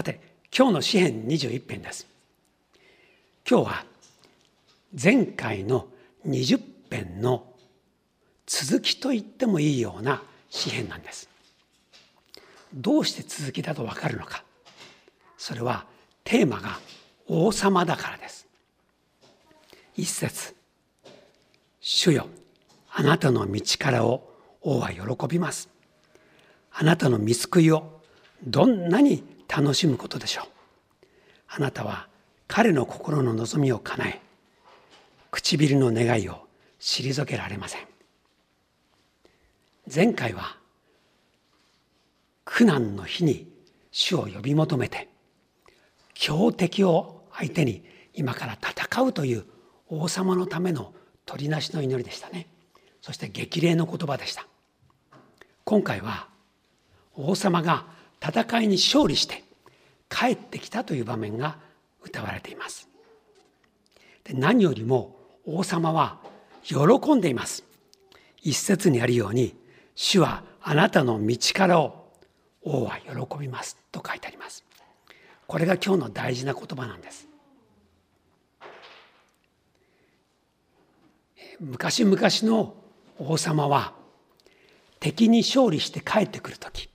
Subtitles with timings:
[0.00, 0.18] さて
[0.56, 2.06] 今日の詩編21編です。
[3.46, 3.84] 今日は
[4.98, 5.88] 前回の
[6.26, 6.58] 20
[6.90, 7.44] 編の
[8.46, 11.28] 続きと言ってもいいような詩編なんです。
[12.72, 14.42] どうして続きだとわかるのか。
[15.36, 15.84] それは
[16.24, 16.78] テーマが
[17.28, 18.46] 王様だからです。
[19.98, 20.56] 一節。
[21.78, 22.26] 主よ
[22.90, 25.68] あなたの道からを王は喜びます。
[26.72, 28.00] あなたの見救いを
[28.42, 30.44] どんなに楽しむことでしょう。
[31.48, 32.08] あなたは
[32.46, 34.20] 彼の心の望みを叶え
[35.30, 36.46] 唇の願いを
[36.78, 37.80] 退けられません。
[39.92, 40.56] 前回は
[42.44, 43.48] 苦難の日に
[43.90, 45.08] 主を呼び求めて
[46.14, 49.44] 強敵を相手に今から戦うという
[49.88, 50.92] 王様のための
[51.26, 52.46] 取りなしの祈りでしたね。
[53.02, 54.46] そして激励の言葉でした。
[55.64, 56.28] 今回は
[57.14, 57.86] 王様が
[58.20, 59.42] 戦いに勝利して
[60.10, 61.56] 帰ってきたという場面が
[62.02, 62.88] 歌われています。
[64.24, 66.18] で何よりも王様は
[66.62, 66.76] 喜
[67.14, 67.64] んでいます。
[68.42, 69.54] 一節にあるように
[69.94, 72.10] 主はあなたの道からを
[72.62, 73.78] 王は喜びます。
[73.92, 74.64] と書いてあります。
[75.46, 77.28] これが今日の大事な言葉なんです。
[81.60, 82.74] 昔々の
[83.18, 83.92] 王様は
[84.98, 86.88] 敵に勝利して帰ってくる時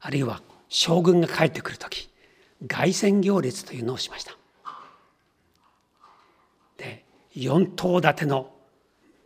[0.00, 0.42] あるいは
[0.74, 2.10] 将軍が帰ってくる時
[2.66, 4.36] 凱旋行列というのをしました。
[6.76, 7.04] で
[7.36, 8.52] 4頭立ての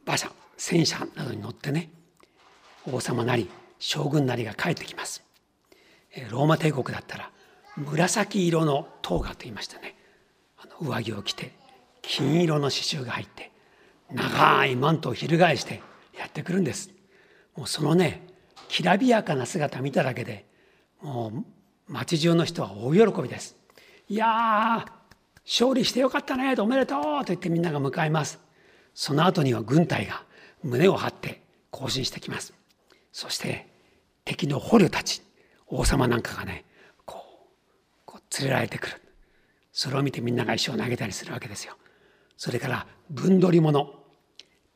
[0.06, 1.90] 馬車戦車などに乗ってね
[2.92, 5.24] 王様なり将軍なりが帰ってきます。
[6.30, 7.30] ローマ帝国だったら
[7.76, 9.96] 紫色の塔がと言いましたね
[10.58, 11.52] あの上着を着て
[12.02, 13.50] 金色の刺繍が入って
[14.12, 15.80] 長いマントを翻して
[16.14, 16.90] やってくるんです。
[17.56, 18.26] もうそのね
[18.68, 20.47] きらびやかな姿見ただけで
[21.00, 21.32] も
[21.88, 23.56] う町中の人は大喜びです。
[24.08, 24.84] いや
[25.44, 28.38] 勝利してよかったねおめでとうと言ってみんなが向かいます。
[28.94, 30.22] その後には軍隊が
[30.62, 32.52] 胸を張って行進してきます。
[33.12, 33.68] そして
[34.24, 35.22] 敵の捕虜たち
[35.66, 36.64] 王様なんかがね
[37.04, 37.48] こう
[38.04, 39.00] こう連れられてくる。
[39.72, 41.76] それを見てみんなが石を投げたりするわけですよ。
[42.36, 43.94] それから分取り物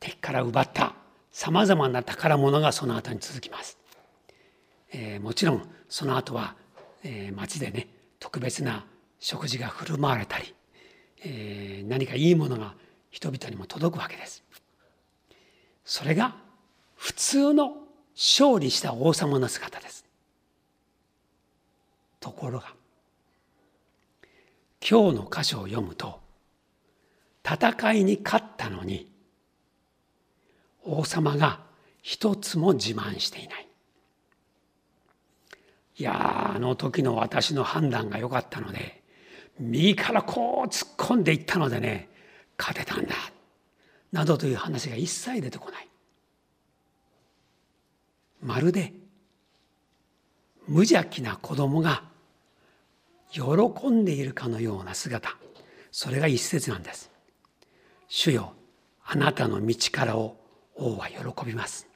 [0.00, 0.94] 敵から奪った
[1.30, 3.78] さまざまな宝物がその後に続きます、
[4.92, 6.54] えー、もちろんその後は、
[7.02, 7.88] えー、町でね
[8.18, 8.84] 特別な
[9.18, 10.54] 食事が振る舞われたり、
[11.24, 12.74] えー、何かいいものが
[13.10, 14.42] 人々にも届くわけです。
[15.84, 16.36] それが
[16.96, 17.76] 普通の
[18.14, 20.04] 勝利した王様の姿です。
[22.20, 22.72] ところが
[24.88, 26.20] 今日の箇所を読むと
[27.44, 29.10] 戦いに勝ったのに
[30.84, 31.60] 王様が
[32.02, 33.71] 一つも自慢していない。
[35.98, 39.02] いやあの時の私の判断が良かったので
[39.58, 42.08] 右からこう突っ込んでいったのでね
[42.58, 43.14] 勝てたんだ
[44.10, 45.88] などという話が一切出てこない。
[48.42, 48.92] まるで
[50.66, 52.04] 無邪気な子供が
[53.30, 53.42] 喜
[53.88, 55.36] んでいるかのような姿。
[55.90, 57.10] それが一節なんです。
[58.08, 58.52] 主よ
[59.04, 60.36] あなたの道からを
[60.74, 61.86] 王は喜びます。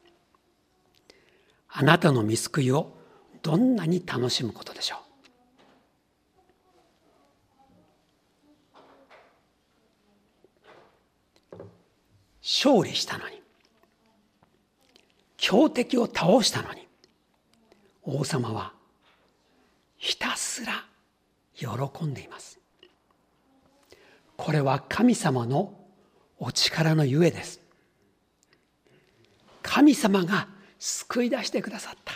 [1.68, 2.96] あなたの見救いを
[3.42, 4.96] どんなに楽しむことでしょ
[11.52, 11.56] う？
[12.42, 13.42] 勝利したのに。
[15.36, 16.86] 強敵を倒したのに。
[18.02, 18.72] 王様は
[19.96, 20.84] ひたすら
[21.54, 22.58] 喜んでいます。
[24.36, 25.74] これは神様の
[26.38, 27.60] お力のゆえです。
[29.62, 30.48] 神様が
[30.78, 32.12] 救い出してくださった。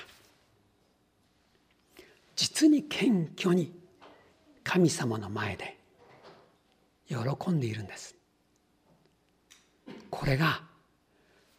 [2.41, 3.71] 実に謙虚に
[4.65, 5.77] 神様の前で
[7.07, 8.15] 喜んでいるんです。
[10.09, 10.63] これが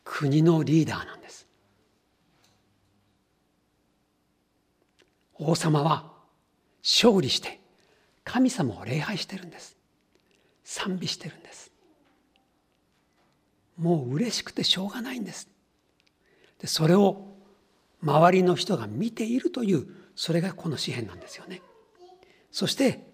[0.04, 1.48] 国のリーダーなんです。
[5.36, 6.14] 王様は
[6.82, 7.60] 勝利して
[8.24, 9.78] 神様を礼拝してるんです。
[10.64, 11.72] 賛美してるんです。
[13.78, 15.48] もう嬉しくてしょうがないんです。
[16.58, 17.28] でそれを
[18.02, 21.64] 周りの人が見ているというそれがこの詩篇なんですよね。
[22.52, 23.08] そして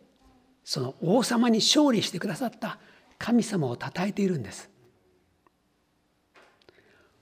[0.66, 2.80] その王様に勝利してくださった
[3.18, 4.70] 神様を称えているんです。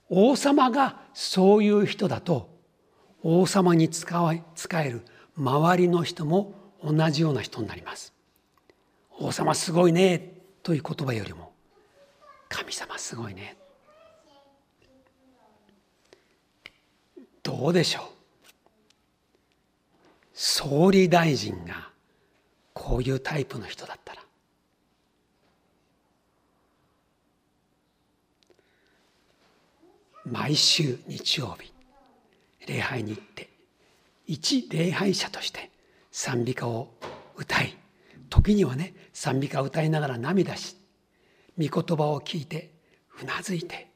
[0.09, 2.49] 王様がそういう人だと
[3.21, 5.05] 王様に使わ使える
[5.37, 8.11] 周りの人も同じような人になります。
[9.19, 10.33] 王様すごいね
[10.63, 11.53] という言葉よりも
[12.49, 13.55] 神様すごいね
[17.43, 18.14] どうでしょう？
[20.37, 21.89] 総理大臣が
[22.73, 24.21] こういうタイプの人だったら。
[30.25, 31.71] 毎週日曜日
[32.67, 33.47] 礼拝に行って
[34.25, 35.69] 一礼拝者として
[36.11, 36.89] 賛美歌を
[37.35, 37.77] 歌い
[38.29, 40.77] 時にはね賛美歌を歌いながら涙し
[41.59, 42.71] 御言葉を聞いて
[43.21, 43.87] うなずいて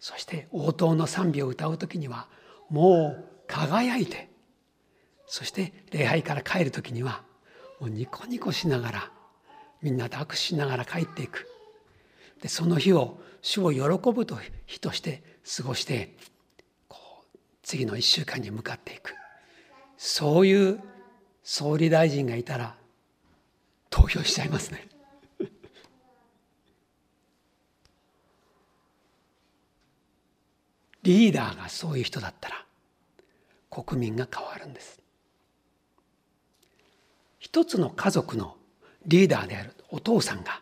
[0.00, 2.26] そして応答の賛美を歌う時には
[2.68, 4.27] もう輝いて
[5.28, 7.22] そして礼拝から帰る時には
[7.80, 9.10] もうニコニコしながら
[9.82, 11.46] みんなと握手しながら帰っていく。
[12.42, 13.80] でその日を主を喜
[14.12, 15.22] ぶと日として
[15.56, 16.16] 過ごして
[16.88, 16.98] こ
[17.34, 19.14] う次の1週間に向かっていく。
[19.98, 20.80] そういう
[21.42, 22.76] 総理大臣がいたら
[23.90, 24.88] 投票しちゃいますね。
[31.02, 32.64] リーダーがそういう人だったら
[33.70, 35.02] 国民が変わるんです。
[37.38, 38.56] 一つの家族の
[39.06, 40.60] リーダーであるお父さんが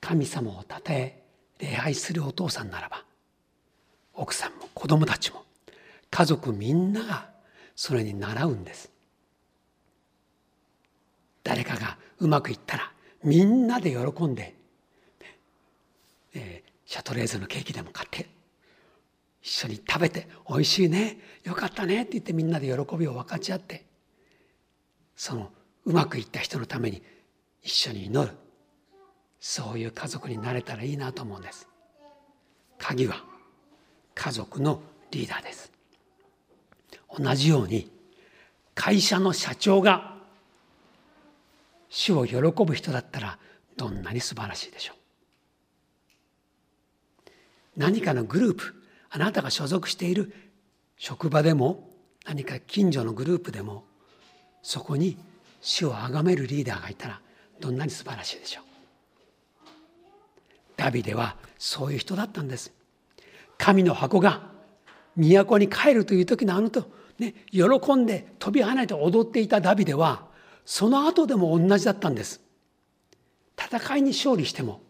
[0.00, 1.22] 神様をたたえ
[1.58, 3.04] 礼拝するお父さんならば
[4.14, 5.44] 奥さんも子供たちも
[6.10, 7.28] 家族みんなが
[7.74, 8.90] それに習うんです。
[11.44, 12.92] 誰かがうまくいったら
[13.22, 14.54] みんなで喜んで、
[16.34, 18.26] えー、シャトレーゼのケーキでも買って
[19.42, 23.85] 一緒に食べて「おいしいねよかったね」って言ってみんなで喜びを分かち合って
[25.16, 25.50] その
[25.84, 27.02] うまくいった人のために
[27.62, 28.32] 一緒に祈る。
[29.40, 31.68] そういう家族になれたらいいなと思うんです。
[32.78, 33.24] 鍵は
[34.14, 34.80] 家族の
[35.10, 35.72] リーダーです。
[37.18, 37.90] 同じように
[38.74, 40.16] 会社の社長が
[41.88, 43.38] 主を喜ぶ人だったら
[43.76, 44.96] どんなに素晴らしいでしょう。
[47.76, 48.74] 何かのグループ
[49.10, 50.32] あなたが所属している
[50.96, 51.90] 職場でも
[52.24, 53.84] 何か近所のグループでも
[54.66, 55.16] そこに
[55.60, 57.20] 主を崇めるリーダーがいたら
[57.60, 58.64] どんなに素晴らしいでしょう。
[60.76, 62.72] ダビデはそういう人だったんです。
[63.58, 64.50] 神の箱が
[65.16, 66.90] 都に帰るという時のあのと、
[67.20, 67.62] ね、喜
[67.94, 70.26] んで飛び跳ねて踊っていたダビデは
[70.64, 72.40] その後でも同じだったんです。
[73.56, 74.80] 戦いに勝利しても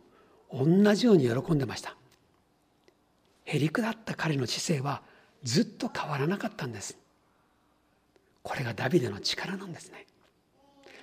[0.50, 1.94] 同じように喜んでました。
[3.44, 5.02] へりくだった彼の姿勢は
[5.42, 6.96] ずっと変わらなかったんです。
[8.46, 10.06] これがダビデの力なんですね。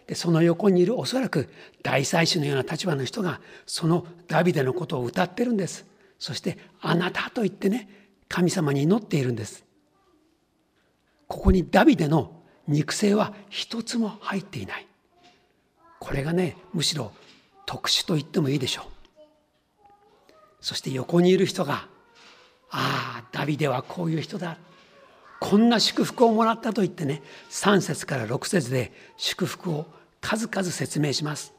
[0.08, 1.50] でその横にいるおそらく
[1.82, 5.86] 大祭司のような立場の人がそのダビデのことを歌ってるんです。
[6.18, 7.90] そして「あなた」と言ってね
[8.30, 9.66] 神様に祈っているんです。
[11.28, 14.88] ここにダビデの肉声は一つも入っていない。
[16.00, 17.12] これがねむしろ
[17.66, 19.92] 特殊と言ってもいいでしょう。
[20.62, 21.90] そして横にいる人が
[22.72, 24.58] 「ああダビデはこういう人だ」
[25.44, 29.86] こんな祝福をもらったと言ってね3節から6節で祝福を
[30.22, 31.54] 数々説明します。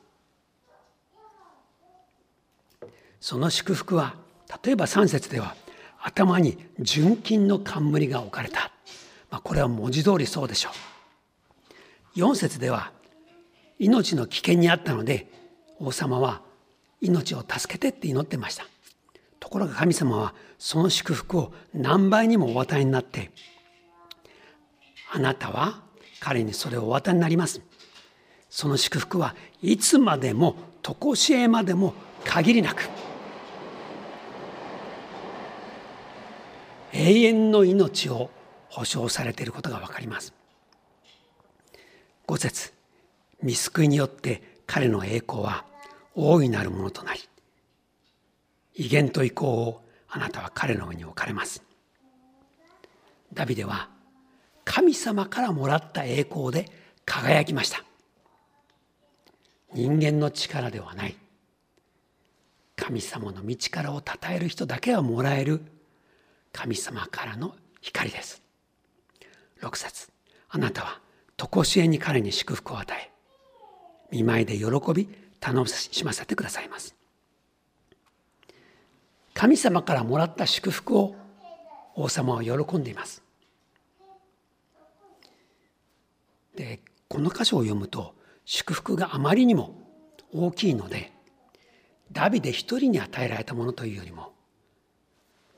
[3.20, 4.14] その祝福は
[4.64, 5.54] 例えば3節では
[6.00, 8.72] 頭に純金の冠が置かれた、
[9.30, 10.70] まあ、これは文字通りそうでしょ
[12.16, 12.20] う。
[12.20, 12.90] 4節では
[13.78, 15.30] 命の危険にあったので
[15.78, 16.40] 王様は
[17.02, 18.64] 命を助けてって祈ってました。
[19.40, 23.30] ところが神様はその祝福を何倍にもお与えになって
[25.14, 25.80] あなたは
[26.18, 27.60] 彼にそれをお渡になります。
[28.50, 31.94] その祝福はいつまでも常しえまでも
[32.24, 32.88] 限りなく
[36.92, 38.30] 永遠の命を
[38.68, 40.34] 保証されていることが分かります。
[42.26, 42.72] 5節
[43.40, 45.64] 見救いによって彼の栄光は
[46.16, 47.20] 大いなるものとなり
[48.74, 51.62] 威厳と意向をあなたは彼の上に置かれます。
[53.32, 53.93] ダビデは
[54.64, 56.70] 神様からもらった栄光で
[57.04, 57.84] 輝きました。
[59.72, 61.16] 人間の力ではない。
[62.76, 65.60] 神様の道からをたたえる人だけはもらえる。
[66.52, 68.42] 神様からの光です。
[69.60, 70.08] 6節。
[70.48, 71.00] あなたは
[71.36, 73.10] 常しえに彼に祝福を与え
[74.12, 75.08] 見舞いで喜び
[75.40, 76.94] 楽しませてくださいます。
[79.34, 81.16] 神様からもらった祝福を
[81.96, 83.23] 王様は喜んでいます。
[86.54, 89.74] でこの箇所を読むと祝福があまりにも
[90.32, 91.12] 大きいので
[92.12, 94.32] ダビデ一人に与えられたものというよりも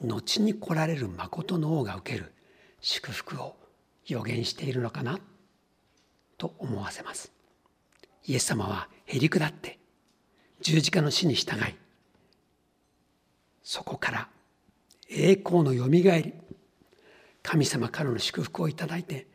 [0.01, 2.33] 後に来られる誠の王が受ける
[2.81, 3.57] 祝福を
[4.07, 5.19] 予言しているのかな
[6.39, 7.33] と思わせます。
[8.27, 9.79] イエス様はへりくだって
[10.61, 11.75] 十字架の死に従い
[13.63, 14.29] そこから
[15.09, 16.35] 栄光のよみがえり
[17.43, 19.29] 神様からの祝福をいただいて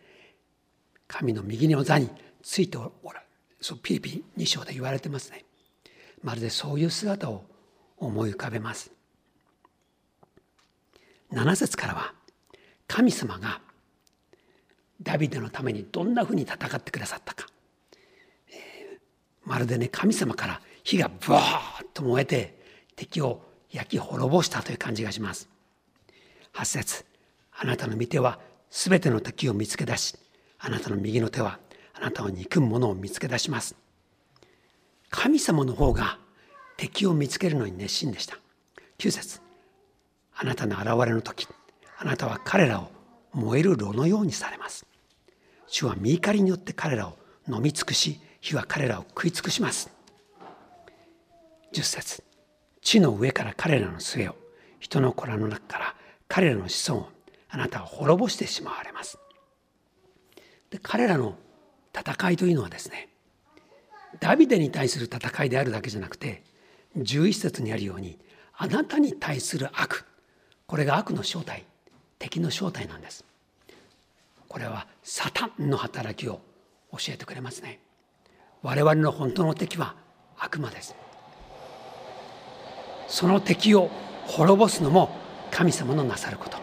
[1.11, 2.09] 神の右の座に
[2.41, 3.21] ついておら
[3.59, 5.43] そうピリピリ2章で言われてますね。
[6.23, 7.43] まるでそういう姿を
[7.97, 8.91] 思い浮かべます。
[11.33, 12.13] 7節からは
[12.87, 13.59] 神様が
[15.03, 17.47] ダビデのためにどんなふうに戦ってくださったか、
[18.49, 18.99] えー、
[19.43, 22.57] まるでね神様から火がブワーッと燃えて
[22.95, 25.49] 敵を焼き滅ぼしたという感じがします。
[26.53, 27.05] 8節
[27.51, 28.39] あなたの御手は
[28.69, 30.15] すべての敵を見つけ出し
[30.63, 31.59] あなたの右の手は
[31.93, 33.75] あなたを憎むものを見つけ出します。
[35.09, 36.19] 神様の方が
[36.77, 38.37] 敵を見つけるのに熱心でした。
[38.99, 39.41] 9節
[40.35, 41.47] あなたの現れの時
[41.97, 42.91] あなたは彼らを
[43.33, 44.85] 燃える炉のようにされます。
[45.67, 47.17] 主は見怒りによって彼らを
[47.49, 49.89] 飲み尽くし火は彼らを食い尽くします。
[51.73, 52.23] 10節
[52.81, 54.35] 地の上から彼らの末を
[54.79, 55.95] 人の子らの中から
[56.27, 57.09] 彼らの子孫を
[57.49, 59.17] あなたは滅ぼしてしまわれます。
[60.71, 61.35] で彼らの
[61.93, 63.09] 戦いというのはですね
[64.19, 66.43] ダビデに対する戦いであるだけじゃなくて
[66.97, 68.17] 11節にあるように
[68.57, 70.05] あなたに対する悪
[70.65, 71.65] これが悪の正体
[72.17, 73.25] 敵の正体なんです。
[74.47, 76.39] これはサタンの働きを
[76.91, 77.79] 教えてくれますね。
[78.61, 79.95] 我々の本当の敵は
[80.37, 80.95] 悪魔です。
[83.07, 83.89] その敵を
[84.27, 85.09] 滅ぼすのも
[85.49, 86.57] 神様のなさること。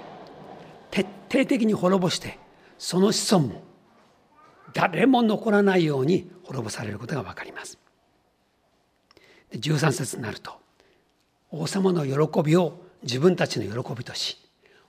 [0.90, 2.38] 徹底的に滅ぼして
[2.78, 3.62] その子孫も
[4.78, 7.78] 誰も残らないように滅ぼされることが分かります。
[9.50, 10.52] で13節になると
[11.50, 14.38] 王様の喜びを自分たちの喜びとし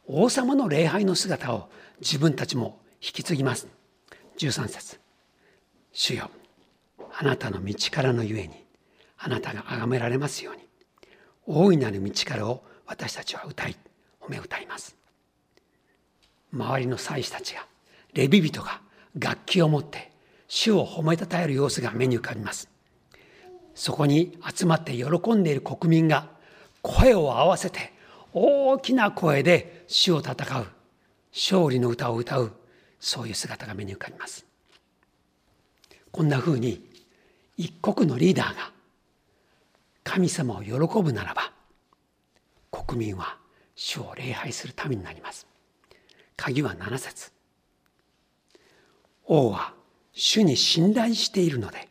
[0.05, 1.69] 王様の礼拝の姿を
[2.01, 3.67] 自分たちも引き継ぎます。
[4.37, 4.99] 13節。
[5.91, 6.29] 主よ
[7.17, 8.63] あなたの道からのゆえに
[9.17, 10.61] あなたが崇められますように
[11.47, 13.75] 大いなる道からを私たちは歌い
[14.21, 14.95] 褒め歌います。
[16.53, 17.65] 周りの祭司たちが
[18.13, 18.81] レビ人が
[19.17, 20.11] 楽器を持って
[20.47, 22.69] 主を褒めたたえる様子が目に浮かびます。
[23.75, 26.29] そこに集まって喜んでいる国民が
[26.81, 27.93] 声を合わせて
[28.33, 30.67] 大きな声で主を戦う
[31.31, 32.51] 勝利の歌を歌う
[32.99, 34.45] そういう姿が目に浮かびます。
[36.11, 36.89] こんなふうに
[37.57, 38.71] 一国のリーダーが
[40.03, 41.51] 神様を喜ぶならば
[42.71, 43.37] 国民は
[43.75, 45.47] 主を礼拝するためになります。
[46.35, 47.38] 鍵は7節。
[49.29, 49.73] 王は
[50.11, 51.87] 主に信頼しているので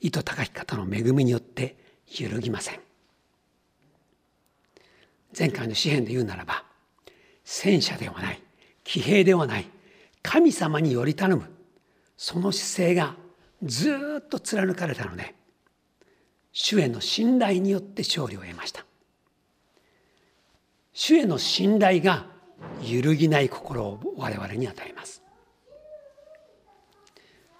[0.00, 1.76] 意図高き方の恵みによって
[2.18, 2.80] 揺るぎません。
[5.36, 6.64] 前回の詩篇で言うならば
[7.44, 8.42] 戦車ではない
[8.84, 9.68] 騎兵ではない
[10.22, 11.44] 神様により頼む
[12.16, 13.16] その姿勢が
[13.62, 15.34] ずっと貫かれたので
[16.52, 18.84] 主への信頼によって勝利を得ました。
[20.92, 22.26] 主への信頼が
[22.82, 25.22] 揺るぎない心を我々に与えます。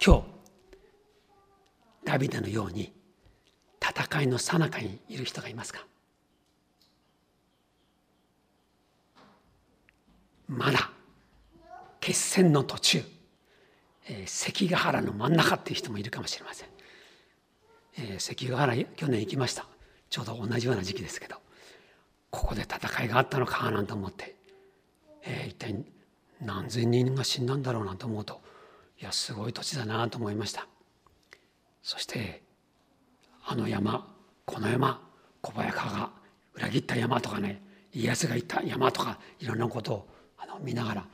[0.03, 0.23] 今日
[2.03, 2.91] ダビデのように
[3.79, 5.85] 戦いの最中にいる人がいますか？
[10.47, 10.89] まだ
[11.99, 13.03] 決戦の途中、
[14.09, 16.69] えー、関ヶ原の真ん中っていう人もいるかもしれません。
[17.99, 19.67] えー、関ヶ原去年行きました。
[20.09, 21.35] ちょうど同じような時期ですけど
[22.31, 24.35] ここで戦いがあったのかなんて思って、
[25.23, 25.75] えー、一体
[26.41, 28.41] 何千人が死んだんだろうなと思うと
[29.01, 30.67] いやすごい土地だなと思いました。
[31.83, 32.43] そして
[33.45, 34.07] あの山
[34.45, 35.01] この山
[35.41, 36.09] 小早川が
[36.53, 37.61] 裏切った山とかね
[37.93, 41.05] 家康が行った山とかいろんなことをあの見ながら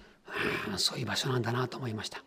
[0.73, 2.23] あそういう場所なんだなと思いました。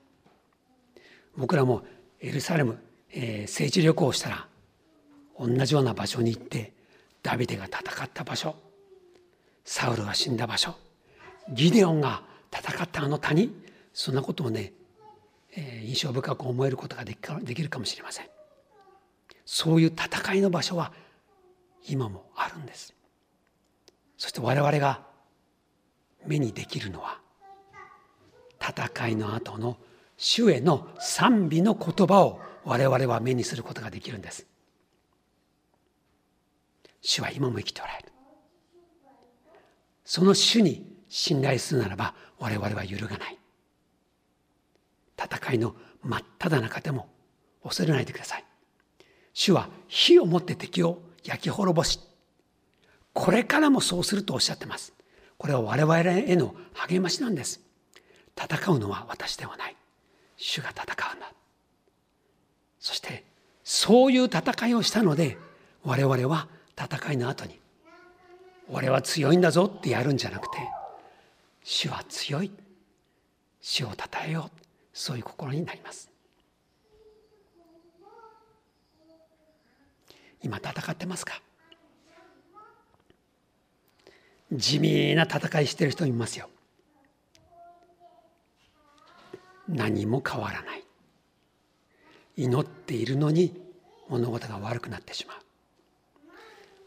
[1.36, 1.82] 僕らも
[2.20, 2.78] エルサレム
[3.12, 4.46] えー、聖地旅行をしたら
[5.38, 6.72] 同じような場所に行って
[7.22, 8.54] ダビデが戦った場所
[9.64, 10.74] サウルが死んだ場所
[11.52, 13.52] ギデオンが戦ったあの谷
[13.92, 14.72] そんなことをね、
[15.56, 18.26] えー、印象深く思えることができるかもしれません。
[19.44, 20.92] そういう戦いの場所は
[21.88, 22.94] 今もあるんです。
[24.16, 25.02] そして我々が
[26.26, 27.18] 目にできるのは
[28.60, 29.78] 戦いの後の
[30.16, 34.46] 主への賛美の言葉を我々は目にすることができるんです。
[37.00, 38.12] 主は今も生きておられる。
[40.04, 43.39] その主に信頼するならば我々は揺るがない。
[45.22, 47.08] 戦いの真っ只中でも
[47.62, 48.44] 恐れないでください。
[49.32, 52.00] 主は火を持って敵を焼き滅ぼし
[53.12, 54.92] これからもそうするとおっしゃってます。
[55.36, 57.60] これは我々への励ましなんです。
[58.36, 59.76] 戦うのは私ではない。
[60.36, 61.32] 主が戦うんだ。
[62.78, 63.24] そして
[63.62, 65.36] そういう戦いをしたので
[65.84, 67.60] 我々は戦いの後に
[68.68, 70.58] 俺は強いんだぞってやるんじゃなくて
[71.62, 72.50] 主は強い。
[73.60, 73.96] 主を称
[74.26, 74.59] えよう。
[75.00, 76.10] そういう心になります。
[80.42, 81.40] 今戦ってますか？
[84.52, 86.50] 地味な戦いしてる人いますよ。
[89.70, 90.84] 何も変わらない。
[92.36, 93.58] 祈っているのに
[94.10, 95.36] 物事が悪くなってしまう。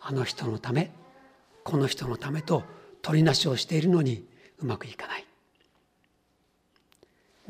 [0.02, 0.92] あの人のため
[1.64, 2.62] この人のためと
[3.02, 4.24] 取りなしをしているのに
[4.60, 5.23] うまくいかない。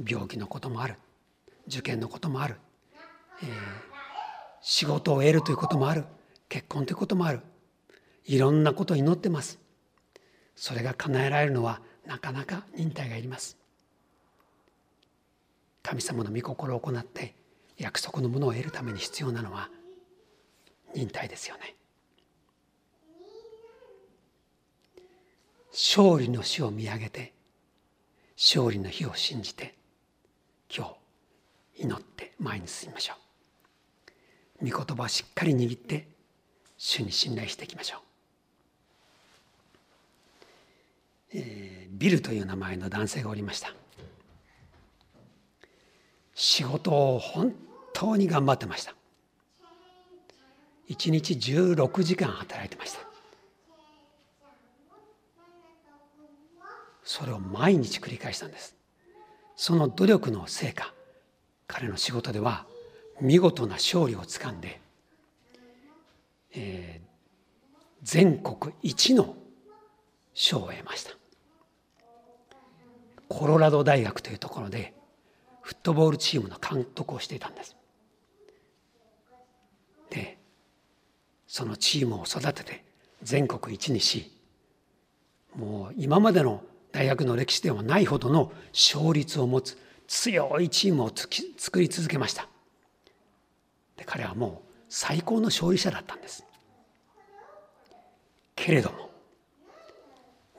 [0.01, 0.95] 病気のこともある。
[1.67, 2.57] 受験のこともある、
[3.41, 3.50] えー、
[4.62, 6.05] 仕事を得るということもある。
[6.50, 7.41] 結婚ということもある。
[8.25, 9.59] いろんなことを祈ってます。
[10.55, 13.57] それが叶えられるのはなかなか忍耐がいります。
[15.81, 17.35] 神様の御心を行って
[17.77, 19.69] 約束のものを得るために必要なのは
[20.95, 21.75] 忍耐ですよね。
[25.71, 27.33] 勝利の死を見上げて
[28.38, 29.73] 勝利の日を信じて
[30.75, 30.96] 今
[31.75, 33.13] 日祈って前に進みましょ
[34.62, 34.70] う。
[34.70, 36.08] 御言葉をしっかり握って
[36.77, 38.00] 主に信頼していきましょう、
[41.38, 43.74] えー、ビルという名前の男性がおりました。
[46.34, 47.53] 仕事を本
[47.94, 48.96] 当に頑張ってました。
[50.89, 53.00] 1日16時間働いてました。
[57.03, 58.83] それを毎日繰り返したんです。
[59.65, 60.93] その努力の成果
[61.67, 62.65] 彼の仕事では
[63.22, 64.82] 見事な勝利をつかんで、
[66.53, 67.08] えー、
[68.03, 69.38] 全国一の
[70.34, 71.12] 賞を得ました。
[73.29, 74.93] コロラド大学というところで
[75.62, 77.77] フットボールチームの監督をしていたんです。
[80.10, 80.38] で
[81.48, 82.84] そのチームを育てて
[83.21, 84.30] 全国一にし
[85.56, 86.62] もう今までの
[86.93, 89.77] 大学の歴史ではないほどの勝率を持つ
[90.08, 91.12] 強いチームを
[91.58, 92.47] 作り続けました。
[93.97, 96.45] で彼はもう最高の勝利者だったんです。
[98.56, 99.10] けれども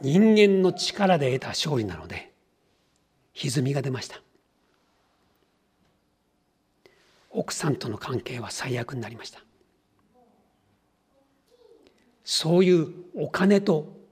[0.02, 2.32] 人間の力で得た勝利なので
[3.34, 4.20] 歪みが出ました。
[7.30, 9.40] 奥さんとの関係は最悪になりました。
[12.24, 14.03] そういうお金と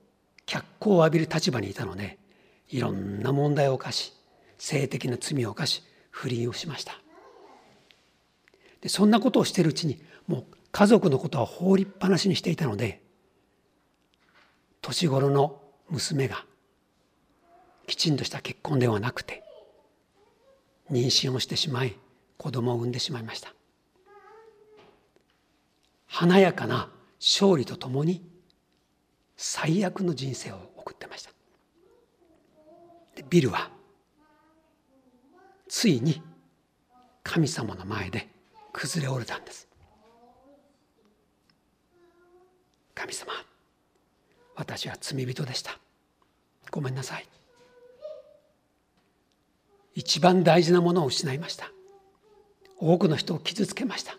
[0.52, 2.18] 脚光を浴びる立場にいたので
[2.68, 4.12] いろんな問題を犯し
[4.58, 7.00] 性的な罪を犯し不倫をしました。
[8.82, 13.00] でそんなことをしているうちにもう家族のことは放りっぱなしにしていたので
[14.82, 16.44] 年頃の娘が
[17.86, 19.42] きちんとした結婚ではなくて
[20.90, 21.96] 妊娠をしてしまい
[22.36, 23.54] 子供を産んでしまいました。
[26.08, 28.31] 華やかな勝利とともに
[29.44, 31.30] 最悪の人生を送ってました。
[33.16, 33.72] でビルは
[35.68, 36.22] ついに
[37.24, 38.28] 神様の前で
[38.72, 39.66] 崩れ折れたんです。
[42.94, 43.32] 神様
[44.54, 45.76] 私は罪人でした。
[46.70, 47.28] ごめんなさい。
[49.96, 51.72] 一番大事なものを失いました。
[52.78, 54.16] 多くの人を傷つけました。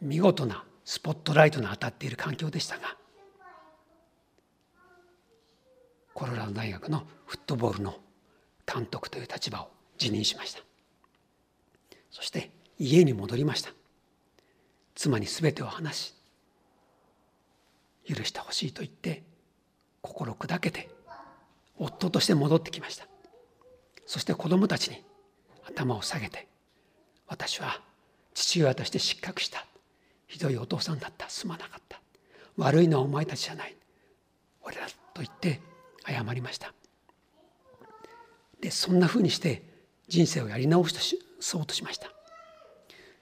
[0.00, 2.96] 見事なスポットライトの当たっている環境でしたが
[6.14, 7.96] コロラド大学のフットボールの
[8.72, 10.60] 監督という立場を辞任しました。
[12.10, 13.70] そして家に戻りました。
[14.94, 16.14] 妻に全てを話し
[18.06, 19.24] 許してほしいと言って
[20.02, 20.88] 心砕けて
[21.76, 23.06] 夫として戻ってきました。
[24.06, 25.02] そして子供たちに
[25.66, 26.46] 頭を下げて
[27.26, 27.80] 私は
[28.34, 29.66] 父親として失格した。
[30.34, 31.28] ひどいお父さんだった。
[31.28, 32.00] すまなかった。
[32.56, 33.76] 悪いのはお前たちじゃない。
[34.62, 35.60] 俺だと言って
[36.04, 36.74] 謝りました。
[38.60, 39.62] でそんなふうにして
[40.08, 42.10] 人生をやり直しとしそうとしました。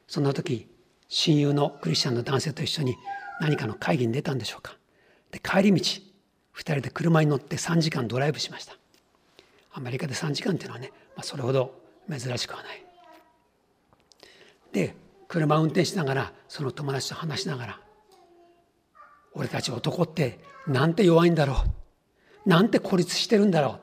[0.08, 0.66] そんな時
[1.08, 2.96] 親友のクリスチャンの男性と一緒に
[3.42, 4.78] 何かの会議に出たんでしょうか。
[5.32, 6.00] で帰り道2
[6.60, 8.74] 人で車に乗って3時間ドライブしました。
[9.72, 12.82] アメリカで3時間っていうのはね、まあ、それほど珍しくはない。
[14.72, 14.94] で
[15.32, 17.80] 車運転しながらその友達と話しながら
[19.32, 21.64] 俺たち男ってなんて弱いんだろ
[22.46, 22.48] う。
[22.48, 23.78] なんて孤立してるんだろ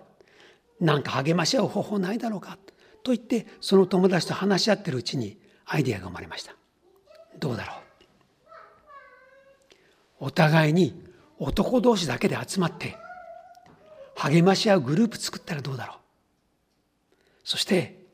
[0.79, 0.85] う。
[0.85, 2.59] なんか励まし合う方法ないだろうか。
[3.03, 6.53] と言ってその友達と話し合ってるうちにアイデアが生まれました。
[7.39, 7.75] どうだろう。
[10.19, 11.03] お互いに
[11.39, 12.95] 男同士だけで集まって
[14.15, 15.97] 励まし合うグループ作ったらどうだろう。
[17.43, 18.05] そして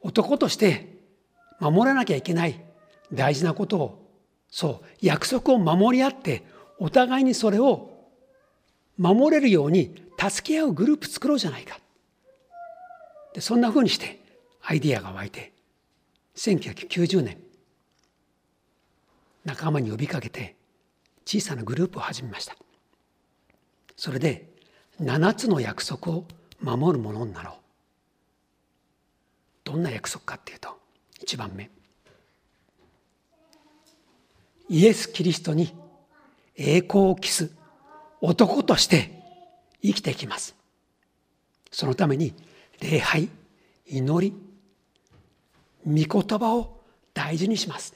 [0.00, 0.98] 男として
[1.60, 2.71] 守らなきゃいけない
[3.12, 4.02] 大事なことを
[4.50, 6.44] そう約束を守り合って
[6.78, 7.90] お互いにそれを
[8.98, 11.78] 守れるように助け合うグループ作ろうじゃないか。
[13.34, 14.20] でそんなふうにして
[14.62, 15.52] アイディアが湧いて
[16.36, 17.38] 1990年
[19.44, 20.54] 仲間に呼びかけて
[21.24, 22.56] 小さなグループを始めました。
[23.96, 24.50] それで
[25.00, 26.24] 7つの約束を
[26.60, 27.54] 守るものになろう。
[29.64, 30.78] どんな約束かっていうと
[31.24, 31.70] 1番目。
[34.72, 35.74] イエス・キリストに
[36.56, 37.50] 栄光を期す
[38.22, 39.10] 男として
[39.82, 40.54] 生きていきます。
[41.70, 42.32] そのために
[42.80, 43.28] 礼拝
[43.86, 44.34] 祈り
[45.86, 46.80] 御言葉を
[47.12, 47.94] 大事にします。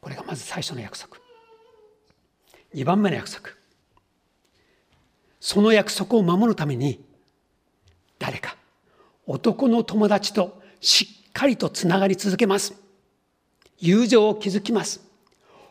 [0.00, 1.18] これがまず最初の約束。
[2.74, 3.50] 2番目の約束。
[5.40, 7.04] その約束を守るために
[8.18, 8.56] 誰か
[9.26, 12.72] 男の友達としっかりとつながり続けます。
[13.78, 15.13] 友情を築きます。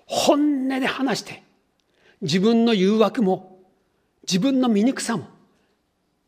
[0.05, 1.43] 本音で話して
[2.21, 3.59] 自分の誘惑も
[4.23, 5.27] 自分の醜さも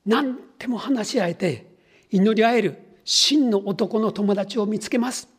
[0.06, 1.66] 何でも話し合えて
[2.12, 5.30] 祈り合える真の男の友達を見つけます。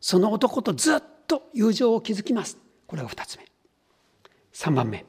[0.00, 2.58] その男とずっと友情を築きます。
[2.86, 3.44] これが2つ目。
[4.52, 5.04] 3番目。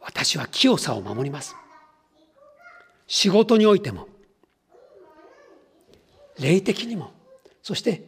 [0.00, 1.54] 私は清さを守ります。
[3.06, 4.06] 仕事においても
[6.38, 7.10] 霊的にも
[7.60, 8.06] そして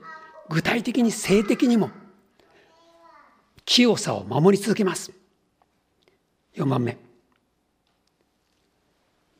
[0.48, 1.90] 具体的に性的にも
[3.64, 5.12] 清さを守り続けます。
[6.56, 6.96] 4番目。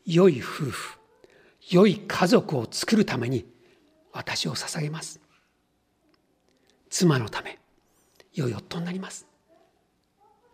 [0.05, 0.97] 良い夫婦
[1.69, 3.45] 良い家族を作るために
[4.11, 5.19] 私を捧げます。
[6.89, 7.57] 妻のため
[8.33, 9.25] 良い夫になります。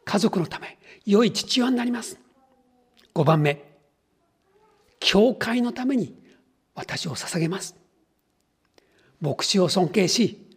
[0.06, 2.20] 家族のため良い父親になります。
[3.14, 3.68] 5番目。
[5.00, 6.16] 教会のために
[6.76, 7.76] 私を捧げます。
[9.22, 10.50] 牧師を尊敬し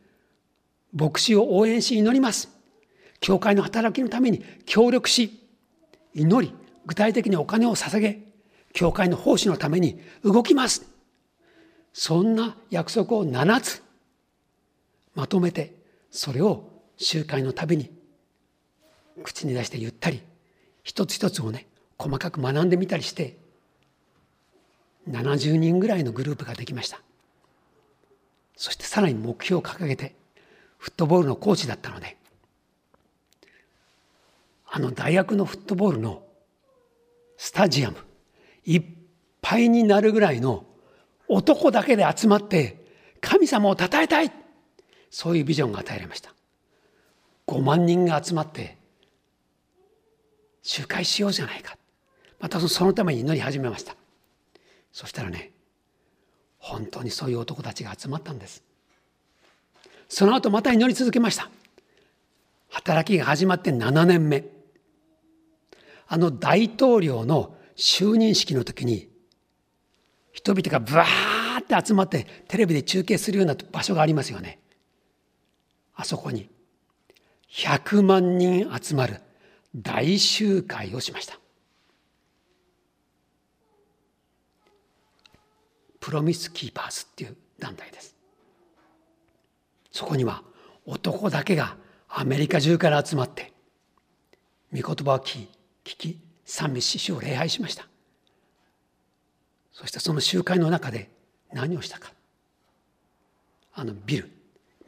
[0.93, 2.49] 牧師を応援し祈ります。
[3.23, 5.41] 教会の働きのために協力し
[6.13, 6.53] 祈り
[6.85, 8.19] 具体的にお金を捧げ
[8.75, 10.87] 教会の奉仕のために動きます。
[11.95, 13.83] そんな約束を7つ
[15.15, 15.75] まとめて
[16.11, 17.91] それを集会のたびに
[19.23, 20.23] 口に出して言ったり
[20.83, 21.67] 一つ一つをね
[21.99, 23.37] 細かく学んでみたりして
[25.09, 27.01] 70人ぐらいのグループができました。
[28.57, 30.15] そしてさらに目標を掲げて
[30.79, 32.17] フットボールのコーチだったので
[34.75, 36.23] あの大学のフットボールの
[37.37, 37.99] スタジアム
[38.65, 38.83] いっ
[39.43, 40.65] ぱいになるぐらいの
[41.29, 42.83] 男だけで集まって
[43.21, 44.33] 神様を称えたい。
[45.11, 46.33] そういうビジョンが与えられました。
[47.49, 48.79] 5万人が集まって
[50.63, 51.77] 集会しようじゃないか。
[52.41, 53.95] またそのために祈り始めました。
[54.91, 55.51] そしたらね
[56.57, 58.63] 本当にそういう男たちが集まったんです。
[60.09, 61.51] その後また祈り続けました。
[62.71, 64.62] 働きが始まって7年目。
[66.13, 69.09] あの大統領の就任式の時に
[70.31, 74.61] 人々がブワーって集まってテレビで中継するような場所がありますよね。
[75.95, 76.51] あそこに
[77.51, 79.23] 100万人集まる
[79.75, 81.41] 大集会をしました。
[85.99, 88.15] プロミスキーパーズっていう団体です。
[89.91, 90.43] そこには
[90.85, 93.55] 男だけがアメリカ中から集まって
[94.75, 97.87] 御言葉を聞き聞き賛美し主を礼拝しました。
[99.73, 101.11] そしてその集会の中で
[101.53, 102.13] 何をしたか。
[103.75, 104.31] あのビル。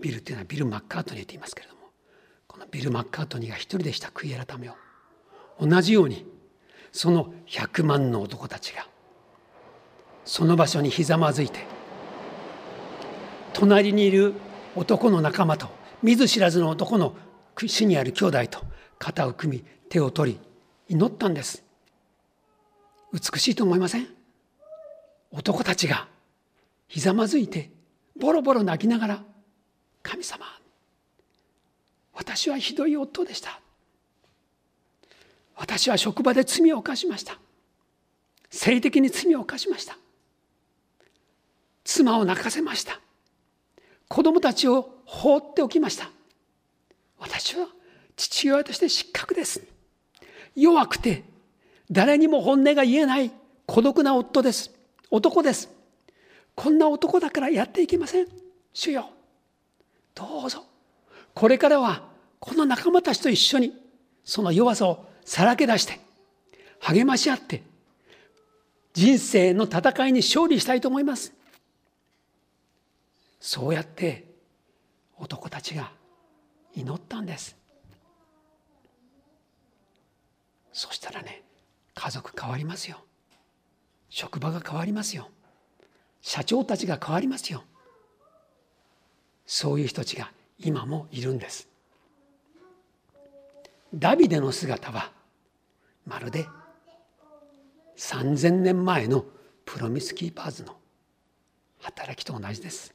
[0.01, 1.81] ビルっていうのはビル・マッカートニーと言いますけれども。
[2.47, 4.75] このビル・マッカートニーが一人でした悔い改めを。
[5.61, 6.27] 同じように
[6.93, 8.87] その100万の男たちが
[10.25, 11.61] その場所にひざまずいて
[13.53, 14.35] 隣にいる
[14.75, 15.69] 男の仲間と
[16.03, 17.15] 見ず知らずの男の
[17.67, 18.61] 死にある兄弟と
[18.99, 20.41] 肩を組み手を取り
[20.89, 21.63] 祈ったんです。
[23.13, 24.09] 美しいと思いません？
[25.31, 26.09] 男たちが
[26.89, 27.71] ひざまずいて
[28.17, 29.25] ボロボロ泣きながら
[30.03, 30.47] 「神様
[32.13, 33.61] 私はひどい夫でした」
[35.57, 37.39] 「私は職場で罪を犯しました」
[38.51, 39.97] 「性的に罪を犯しました」
[41.85, 43.01] 「妻を泣かせました」
[44.09, 46.11] 「子供たちを放っておきました」
[47.19, 47.69] 「私は
[48.17, 49.63] 父親として失格です」
[50.55, 51.25] 弱くて
[51.91, 53.31] 誰にも本音が言えない
[53.67, 54.71] 孤独な夫です。
[55.11, 55.71] 男です。
[56.55, 58.29] こんな男だからやっていけません。
[58.73, 59.11] 主よ。
[60.15, 60.65] どうぞ。
[61.35, 63.73] これからはこの仲間たちと一緒に
[64.25, 65.99] その弱さをさらけ出して
[66.81, 67.63] 励まし合って
[68.93, 71.33] 人生の戦いに勝利したいと思います。
[73.41, 74.25] そうやって
[75.19, 75.91] 男たちが
[76.75, 77.57] 祈ったんです。
[80.75, 81.43] そしたらね
[81.95, 82.99] 家族変わりますよ。
[84.11, 85.31] 職場が変わりますよ。
[86.21, 87.63] 社長たちが変わりますよ。
[89.47, 91.69] そういう人たちが今もいるんです。
[93.95, 95.13] ダビデの姿は
[96.07, 96.49] まるで
[97.97, 99.25] 3,000年前の
[99.65, 100.75] プロミスキーパーズの
[101.83, 102.93] 働きと同じです。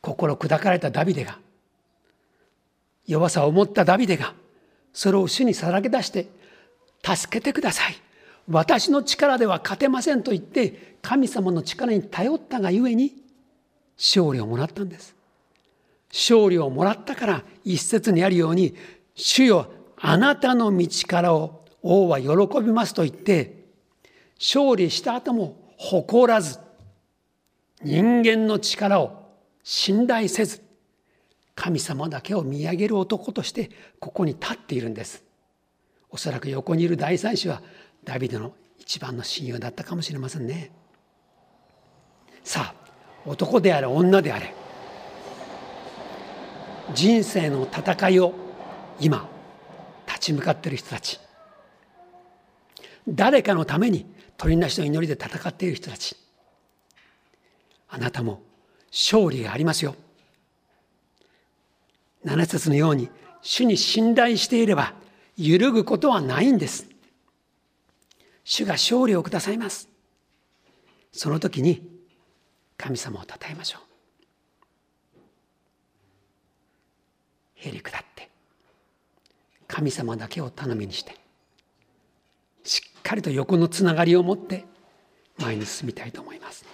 [0.00, 1.40] 心砕かれたダビデが
[3.04, 4.34] 弱さを持ったダビデが
[4.94, 6.28] それを主にさらけ出して
[7.04, 7.96] 助けてください。
[8.48, 13.14] 私の力では勝てませんと言って神様の力に頼ったがゆえに
[13.96, 15.14] 勝利をもらったんです。
[16.10, 18.74] 勝利をもらったから一節にあるように
[19.16, 22.28] 「主よあなたの道からを王は喜
[22.62, 23.64] びます」と言って
[24.38, 26.58] 勝利した後も誇らず
[27.82, 29.24] 人間の力を
[29.64, 30.63] 信頼せず
[31.54, 35.24] 神様だけを見上げる男としてここに立っているんです。
[36.10, 37.62] おそらく横にいる第三子は
[38.04, 40.72] ダビデの一番の親友だったかもしれませんね。
[42.42, 42.84] さあ
[43.24, 44.54] 男であれ女であれ
[46.92, 48.34] 人生の戦いを
[49.00, 49.28] 今
[50.06, 51.18] 立ち向かっている人たち
[53.08, 56.16] 誰かのために鳥なしの祈りで戦っている人たち
[57.88, 58.42] あなたも
[58.90, 59.94] 勝利がありますよ。
[62.24, 63.10] 7節のように
[63.42, 64.94] 主に信頼していれば
[65.36, 66.88] 揺るぐことはないんです。
[68.44, 69.88] 主が勝利をくださいます。
[71.12, 71.88] その時に
[72.76, 73.82] 神様を称えましょう。
[77.56, 78.30] へり下って。
[79.66, 81.16] 神様だけを頼みにして
[82.62, 84.64] しっかりと横のつながりを持って
[85.38, 86.64] 前に進みたいと思います。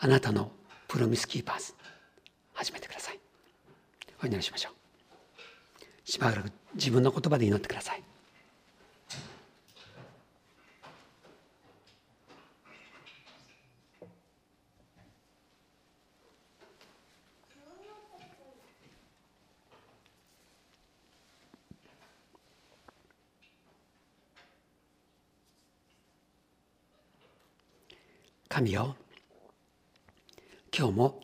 [0.00, 0.52] あなたの
[0.86, 1.74] プロミスキーパーズ
[2.52, 3.18] 始めてください。
[4.22, 6.10] お祈りしましょう。
[6.10, 8.02] しばらく自分の言葉で祈ってください。
[28.48, 28.96] 神よ
[30.76, 31.20] 今日も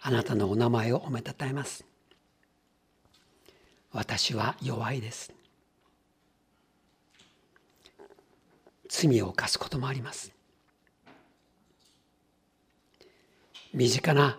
[0.00, 1.89] あなたのお名前をおめたたえます。
[3.92, 5.32] 私は弱いです。
[8.88, 10.32] 罪を犯すこともあります。
[13.72, 14.36] 身近な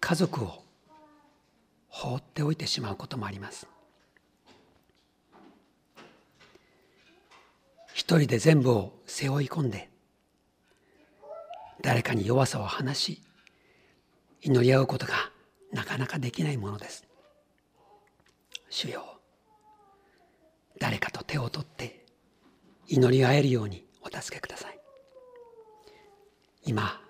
[0.00, 0.62] 家族を
[1.88, 3.66] 放っておいてしまうこともあります。
[7.94, 9.88] 一人で全部を背負い込んで
[11.80, 13.22] 誰かに弱さを話し
[14.42, 15.14] 祈り合うことが
[15.72, 17.05] なかなかできないものです。
[18.76, 19.22] 主よ。
[20.78, 22.04] 誰かと手を取って
[22.86, 24.78] 祈り合えるようにお助けください。
[26.62, 27.00] 今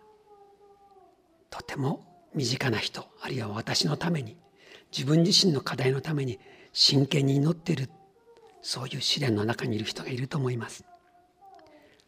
[1.50, 2.04] とても
[2.36, 4.36] 身近な人あるいは私のために
[4.96, 6.38] 自分自身の課題のために
[6.72, 7.90] 真剣に祈っている
[8.62, 10.84] そういう試練の中にいる人がいると思います。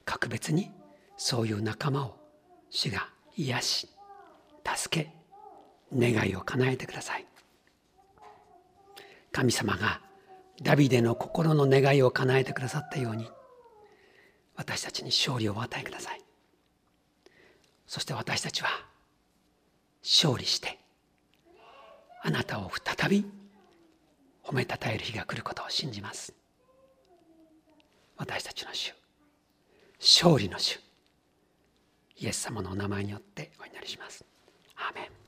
[0.04, 0.70] 格別に
[1.16, 2.16] そういう仲間を
[2.70, 3.88] 主が癒し
[4.64, 5.12] 助け
[5.92, 7.26] 願いを叶えてください。
[9.32, 10.00] 神様が
[10.62, 13.28] ダビデの心の願いを叶えてくださったように
[14.56, 16.20] 私たちに勝利をお与えください。
[17.86, 18.68] そして私たちは
[20.02, 20.78] 勝利して
[22.22, 23.24] あなたを再び
[24.44, 26.34] 褒めたたえる日が来ることを信じます。
[28.16, 28.92] 私たちの主
[30.00, 30.80] 勝利の主
[32.16, 34.24] イエス様のお名前によってお祈りします。
[34.76, 35.27] アーメン。